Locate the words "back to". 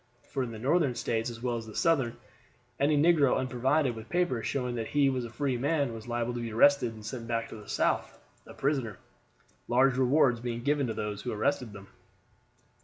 7.27-7.55